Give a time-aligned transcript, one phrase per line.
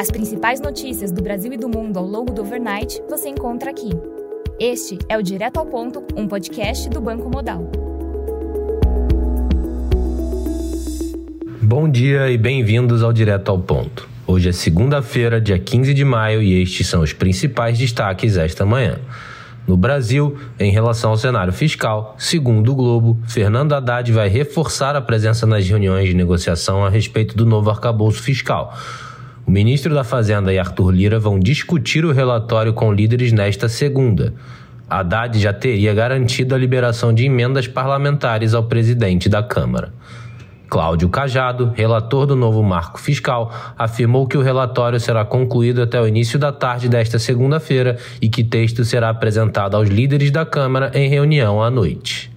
[0.00, 3.90] As principais notícias do Brasil e do mundo ao longo do overnight você encontra aqui.
[4.60, 7.68] Este é o Direto ao Ponto, um podcast do Banco Modal.
[11.60, 14.08] Bom dia e bem-vindos ao Direto ao Ponto.
[14.24, 19.00] Hoje é segunda-feira, dia 15 de maio, e estes são os principais destaques esta manhã.
[19.66, 25.00] No Brasil, em relação ao cenário fiscal, segundo o Globo, Fernando Haddad vai reforçar a
[25.00, 28.78] presença nas reuniões de negociação a respeito do novo arcabouço fiscal.
[29.48, 34.34] O ministro da Fazenda e Arthur Lira vão discutir o relatório com líderes nesta segunda.
[34.90, 39.90] Haddad já teria garantido a liberação de emendas parlamentares ao presidente da Câmara.
[40.68, 46.06] Cláudio Cajado, relator do novo marco fiscal, afirmou que o relatório será concluído até o
[46.06, 51.08] início da tarde desta segunda-feira e que texto será apresentado aos líderes da Câmara em
[51.08, 52.30] reunião à noite.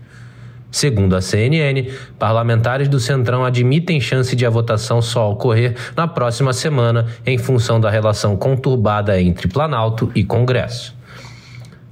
[0.72, 6.54] Segundo a CNN, parlamentares do Centrão admitem chance de a votação só ocorrer na próxima
[6.54, 10.96] semana, em função da relação conturbada entre Planalto e Congresso.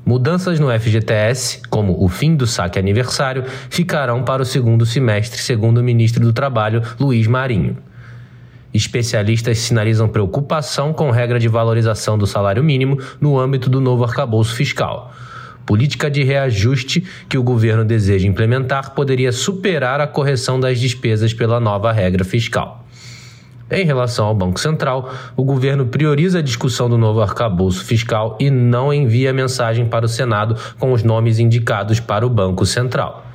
[0.05, 5.79] Mudanças no FGTS, como o fim do saque aniversário, ficarão para o segundo semestre, segundo
[5.79, 7.77] o ministro do Trabalho, Luiz Marinho.
[8.73, 14.55] Especialistas sinalizam preocupação com regra de valorização do salário mínimo no âmbito do novo arcabouço
[14.55, 15.13] fiscal.
[15.69, 21.59] Política de reajuste que o governo deseja implementar poderia superar a correção das despesas pela
[21.59, 22.87] nova regra fiscal.
[23.69, 28.49] Em relação ao Banco Central, o governo prioriza a discussão do novo arcabouço fiscal e
[28.49, 33.27] não envia mensagem para o Senado com os nomes indicados para o Banco Central.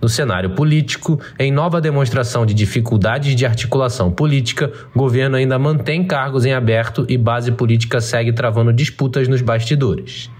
[0.00, 6.04] No cenário político, em nova demonstração de dificuldades de articulação política, o governo ainda mantém
[6.04, 10.30] cargos em aberto e base política segue travando disputas nos bastidores.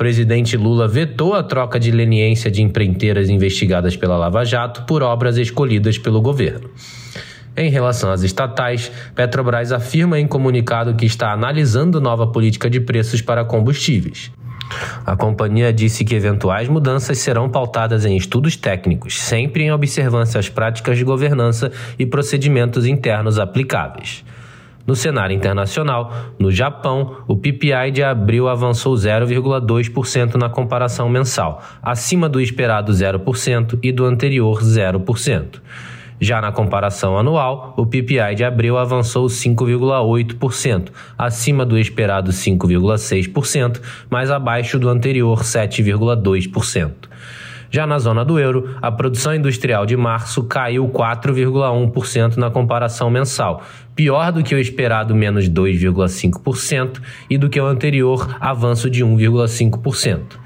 [0.00, 5.36] Presidente Lula vetou a troca de leniência de empreiteiras investigadas pela Lava Jato por obras
[5.36, 6.70] escolhidas pelo governo.
[7.54, 13.20] Em relação às estatais, Petrobras afirma em comunicado que está analisando nova política de preços
[13.20, 14.32] para combustíveis.
[15.04, 20.48] A companhia disse que eventuais mudanças serão pautadas em estudos técnicos, sempre em observância às
[20.48, 24.24] práticas de governança e procedimentos internos aplicáveis.
[24.90, 32.28] No cenário internacional, no Japão, o PPI de abril avançou 0,2% na comparação mensal, acima
[32.28, 35.60] do esperado 0% e do anterior 0%.
[36.20, 43.80] Já na comparação anual, o PPI de abril avançou 5,8%, acima do esperado 5,6%,
[44.10, 46.90] mas abaixo do anterior 7,2%.
[47.70, 53.62] Já na zona do euro, a produção industrial de março caiu 4,1% na comparação mensal,
[53.94, 60.36] pior do que o esperado menos 2,5% e do que o anterior avanço de 1,5%.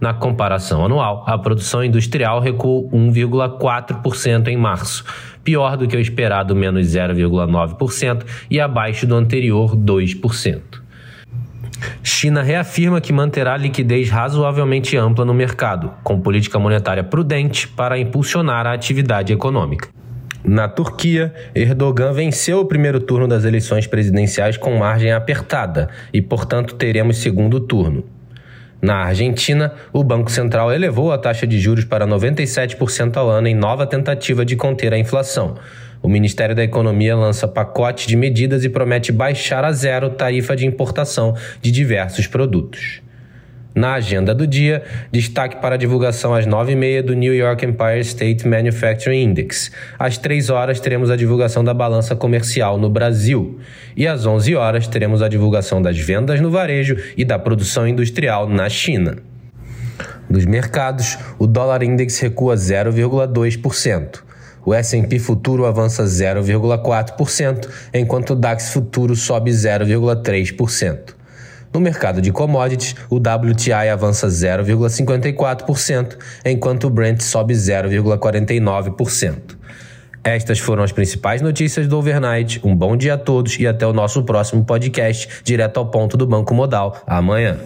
[0.00, 5.04] Na comparação anual, a produção industrial recuou 1,4% em março,
[5.42, 10.87] pior do que o esperado menos 0,9% e abaixo do anterior 2%.
[12.02, 18.66] China reafirma que manterá liquidez razoavelmente ampla no mercado, com política monetária prudente para impulsionar
[18.66, 19.88] a atividade econômica.
[20.44, 26.74] Na Turquia, Erdogan venceu o primeiro turno das eleições presidenciais com margem apertada e, portanto,
[26.74, 28.04] teremos segundo turno.
[28.80, 33.54] Na Argentina, o Banco Central elevou a taxa de juros para 97% ao ano em
[33.54, 35.56] nova tentativa de conter a inflação.
[36.02, 40.66] O Ministério da Economia lança pacote de medidas e promete baixar a zero tarifa de
[40.66, 43.02] importação de diversos produtos.
[43.74, 44.82] Na agenda do dia,
[45.12, 49.70] destaque para a divulgação às 9h30 do New York Empire State Manufacturing Index.
[49.96, 53.60] Às 3 horas teremos a divulgação da balança comercial no Brasil.
[53.96, 58.48] E às 11 horas teremos a divulgação das vendas no varejo e da produção industrial
[58.48, 59.18] na China.
[60.28, 64.27] Nos mercados, o dólar index recua 0,2%.
[64.64, 71.18] O S&P futuro avança 0,4%, enquanto o DAX futuro sobe 0,3%.
[71.72, 79.58] No mercado de commodities, o WTI avança 0,54%, enquanto o Brent sobe 0,49%.
[80.24, 82.60] Estas foram as principais notícias do overnight.
[82.64, 86.26] Um bom dia a todos e até o nosso próximo podcast, direto ao ponto do
[86.26, 87.58] Banco Modal, amanhã.